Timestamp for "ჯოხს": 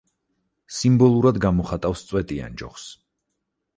2.63-2.89